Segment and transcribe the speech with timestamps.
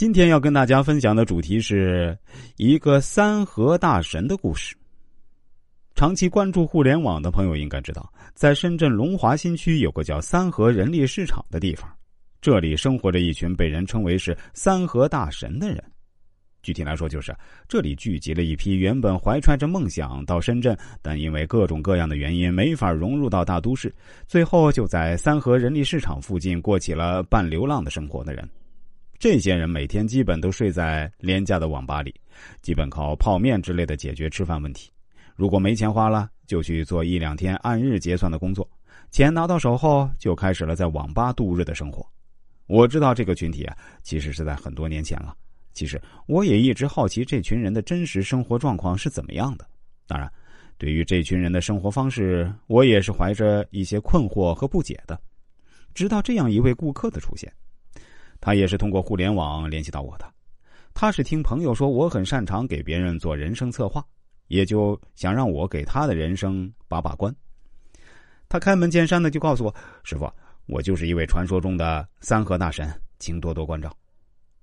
[0.00, 2.16] 今天要跟大家分享的主题是
[2.56, 4.74] 一个三和大神的故事。
[5.94, 11.86] 长期关注互联网的朋友应该知道，在深圳龙华新区有个叫三和人力市场的地方，
[12.40, 15.84] 这里生活着一群被人称为是“三和大神”的人。
[16.62, 17.36] 具体来说，就是
[17.68, 23.94] 这里聚集了一批原本怀揣着梦想到深圳，但因为各种各样的原因没法融入到大都市，
[24.26, 28.48] 最后就在三和人力市场附近过起了半流浪的生活的人。
[29.20, 32.14] 这些人每天基本都睡在廉价的网吧里，
[32.62, 34.90] 基本靠泡面之类的解决吃饭问题。
[35.36, 38.66] 如果没钱花了，就去做一两天按日结算的工作。
[39.10, 42.02] 钱拿到手后，就开始了在网吧度日的生活。
[42.66, 45.36] 我知道这个群体啊，其实是在很多年前了。
[45.74, 49.66] 其实我也一直好奇这群人的真实生活状况是怎么样的。
[50.06, 50.32] 当然，
[50.78, 55.20] 对于这群人的生活方式，我也是怀着一些困惑和不解的。
[55.92, 57.52] 直到这样一位顾客的出现。
[58.40, 60.24] 他也是通过互联网联系到我的，
[60.94, 64.02] 他是听朋友说我很擅长给别人做人生策划，
[64.48, 67.34] 也就想让我给他的人生把把关。
[68.48, 70.32] 他开门见山的就告诉我：“师傅，
[70.66, 73.94] 我就是一位传说中的三和大神，请多多关照。”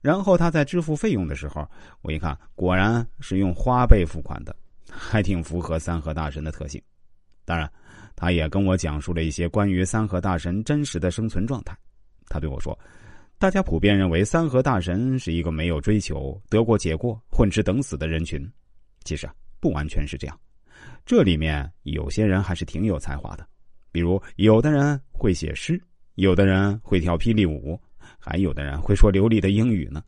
[0.00, 1.68] 然后他在支付费用的时候，
[2.02, 4.54] 我一看，果然是用花呗付款的，
[4.88, 6.80] 还挺符合三和大神的特性。
[7.44, 7.70] 当然，
[8.14, 11.76] 他也跟我讲述了一些关于三和大神真实的生存状态。
[12.28, 12.78] 他对我说。
[13.38, 18.50] 大家普遍认为三和大神是一个没有追求、得过且过、混吃等死的人群，
[19.04, 20.38] 其实啊，不完全是这样。
[21.04, 23.46] 这里面有些人还是挺有才华的，
[23.92, 25.78] 比如有的人会写诗，
[26.14, 27.78] 有的人会跳霹雳舞，
[28.18, 30.02] 还有的人会说流利的英语呢。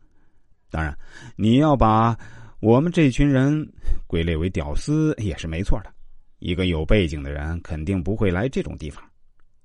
[0.71, 0.97] 当然，
[1.35, 2.17] 你要把
[2.59, 3.71] 我们这群人
[4.07, 5.93] 归类为屌丝也是没错的。
[6.39, 9.03] 一个有背景的人肯定不会来这种地方。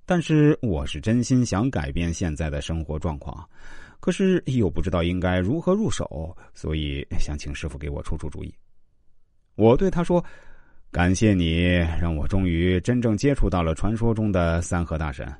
[0.05, 3.48] 但是我是真心想改变现在的生活状况，
[4.00, 8.53] 可是又不知道应该如何入手，所以想请师傅给我出出主意。
[9.55, 10.23] 我对他说
[10.91, 11.67] ：“感谢你
[12.00, 15.30] 让我终于真正接触到了传说中的三和大神。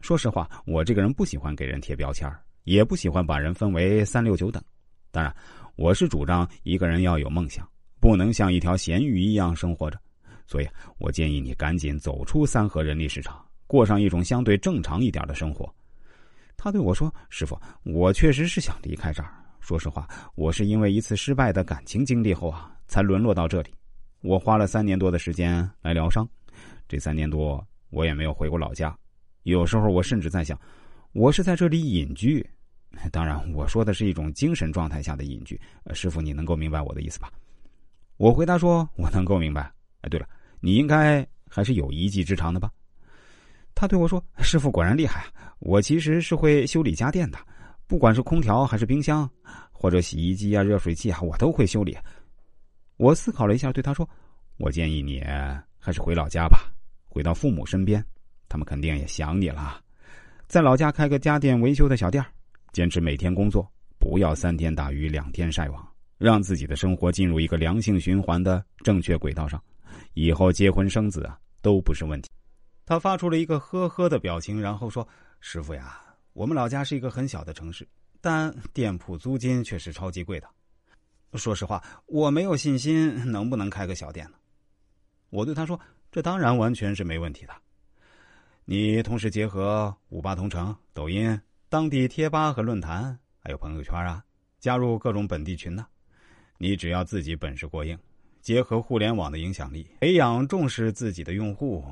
[0.00, 2.30] 说实话，我这个人不喜欢给人贴标签
[2.64, 4.62] 也不喜欢把人分为三六九等。
[5.10, 5.34] 当然，
[5.74, 7.68] 我是主张一个人要有梦想，
[7.98, 9.98] 不能像一条咸鱼一样生活着。
[10.46, 10.68] 所以
[10.98, 15.72] 我建议你赶紧走出三和人力市场。”过上一种相对正常一点的生活，
[16.56, 19.32] 他对我说：“师傅，我确实是想离开这儿。
[19.60, 23.70] 说实话，我是因为一次失败的感情经历后啊，才沦落到这里。
[24.22, 26.28] 我花了三年多的时间来疗伤，
[26.86, 28.96] 这三年多我也没有回过老家。
[29.42, 30.58] 有时候我甚至在想，
[31.12, 32.44] 我是在这里隐居。
[33.10, 35.60] 当然，我说的是一种精神状态下的隐居。
[35.92, 37.30] 师傅，你能够明白我的意思吧？”
[38.16, 39.70] 我回答说：“我能够明白。
[40.02, 40.26] 哎，对了，
[40.60, 42.70] 你应该还是有一技之长的吧？”
[43.76, 47.38] 他对我说：“师傅果然厉害啊，我其实是会修理家电的，
[47.86, 49.30] 不管是空调还是冰箱，
[49.70, 51.94] 或者洗衣机啊、热水器啊，我都会修理。”
[52.96, 54.08] 我思考了一下，对他说
[54.56, 55.22] ：“我建议你
[55.78, 56.72] 还是回老家吧，
[57.04, 58.02] 回到父母身边，
[58.48, 59.78] 他们肯定也想你了。
[60.46, 62.24] 在老家开个家电维修的小店
[62.72, 69.62] 坚持每天工作，不要三天打鱼两天晒网，让自己的生活进入一个良性循环的正确轨道上，
[70.14, 72.30] 以后结婚生子啊都不是问题。”
[72.86, 75.06] 他发出了一个呵呵的表情，然后说
[75.40, 76.00] ：“师傅呀，
[76.34, 77.86] 我们老家是一个很小的城市，
[78.20, 80.48] 但店铺租金却是超级贵的。
[81.34, 84.36] 说实话，我没有信心能不能开个小店呢。”
[85.30, 85.78] 我对他说
[86.12, 87.52] ：“这当然完全是没问题的。
[88.64, 94.24] 你同时结合五八同城、抖音、当地贴吧和论坛，还有朋友圈啊，
[94.60, 95.84] 加入各种本地群呢。
[96.56, 97.98] 你只要自己本事过硬，
[98.40, 101.84] 结合互联网的影响力，培养重视自己的用户。”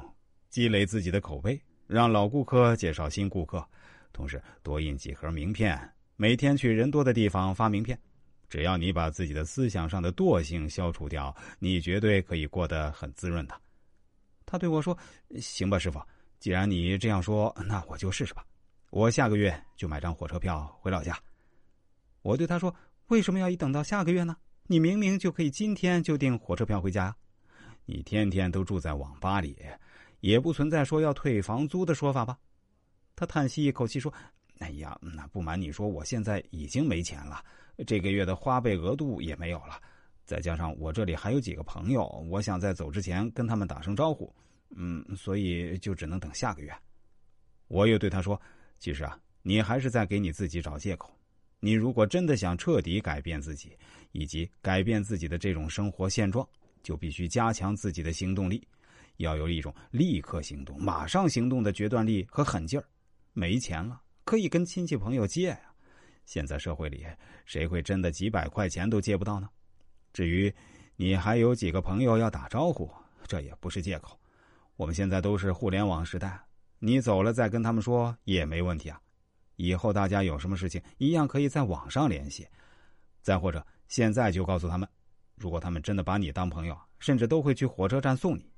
[0.54, 3.66] 积累自己的口碑，让老顾客介绍新顾客，
[4.12, 5.76] 同时多印几盒名片，
[6.14, 7.98] 每天去人多的地方发名片。
[8.48, 13.60] 只要你把自己的思想上的惰性消除掉，你绝对可以过得很滋润的。
[14.46, 14.96] 他对我说
[15.42, 16.00] ：“行吧，师傅，
[16.38, 18.46] 既然你这样说，那我就试试吧。
[18.90, 21.18] 我下个月就买张火车票回老家。”
[22.22, 22.72] 我对他说
[23.10, 24.36] ：“为什么要一等到下个月呢？
[24.68, 27.12] 你明明就可以今天就订火车票回家。
[27.86, 29.56] 你天天都住在网吧里。”
[30.24, 32.38] 也不存在说要退房租的说法吧？
[33.14, 34.10] 他叹息一口气说
[34.58, 37.44] ：“哎呀，那不瞒你说，我现在已经没钱了，
[37.86, 39.78] 这个月的花呗额度也没有了，
[40.24, 44.34] 再加上我这里还有几个朋友，我想在走之前跟他们打声招呼，
[44.70, 46.72] 嗯，所以就只能等下个月。”
[47.68, 48.40] 我又对他说
[48.80, 51.14] ：“其实啊，你还是在给你自己找借口。
[51.60, 53.76] 你如果真的想彻底改变自己，
[54.12, 56.48] 以及改变自己的这种生活现状，
[56.82, 58.66] 就必须加强自己的行动力。”
[59.16, 62.84] 要有一种立刻行动、马上行动的决断力和狠劲儿。
[63.32, 65.60] 没钱了，可以跟亲戚朋友借呀。
[66.24, 67.04] 现在社会里，
[67.44, 69.48] 谁会真的几百块钱都借不到呢？
[70.12, 70.52] 至于
[70.96, 72.90] 你还有几个朋友要打招呼，
[73.26, 74.18] 这也不是借口。
[74.76, 76.40] 我们现在都是互联网时代，
[76.78, 79.00] 你走了再跟他们说也没问题啊。
[79.56, 82.46] 以后大家有什么事情，一样可以在网上联系。
[83.20, 84.88] 再或者，现在就告诉他们，
[85.36, 88.50] 如果他们真的把你当朋友，甚至都会去火车站送你。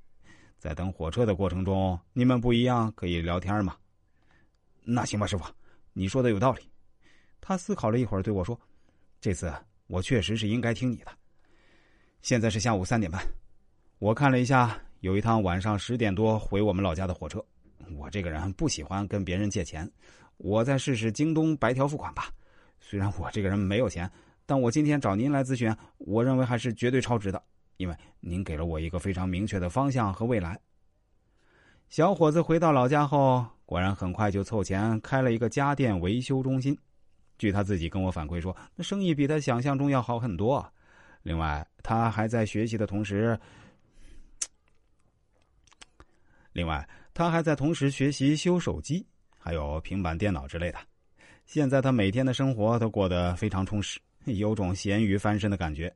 [0.67, 3.77] 在等火车的过程中，你们不一样可以聊天吗？
[4.83, 5.45] 那行吧，师傅，
[5.93, 6.69] 你说的有道理。
[7.39, 8.59] 他思考了一会儿，对我说
[9.21, 9.49] ：“这次
[9.87, 11.11] 我确实是应该听你的。”
[12.21, 13.25] 现在是下午三点半，
[13.99, 17.41] 我看了一下，有一趟晚上十点多回我们老家的火车。
[17.95, 19.89] 我这个人不喜欢跟别人借钱，
[20.35, 22.29] 我再试试京东白条付款吧。
[22.81, 24.11] 虽然我这个人没有钱，
[24.45, 27.41] 但我今天找您来咨询，我认为还是绝对超值的。
[27.77, 30.59] 因为您给了我一个非常明确的方向和未来。
[31.89, 36.77] 小伙子回到老家后，果然很快就凑钱开了一个家电维修中心。
[37.37, 40.73] 据他自己跟我反馈说，那生意比他想象中要好很多。
[41.21, 43.39] 另外，他还在学习的同时，
[46.51, 49.05] 另外他还在同时学习修手机，
[49.37, 50.79] 还有平板电脑之类的。
[51.45, 55.93] 现在他每天的生活都过得非常充实，有种咸鱼翻身的感觉。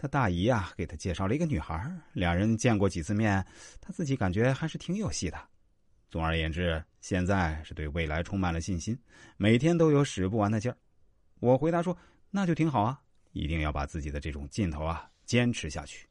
[0.00, 1.78] 他大姨啊，给他介绍了一个女孩，
[2.14, 3.44] 两人见过几次面，
[3.82, 5.38] 他自己感觉还是挺有戏的。
[6.08, 8.98] 总而言之，现在是对未来充满了信心，
[9.36, 10.76] 每天都有使不完的劲儿。
[11.38, 11.94] 我回答说
[12.32, 12.98] ：“那就挺好啊，
[13.32, 16.06] 一定要把自己的这种劲头啊坚持下去。”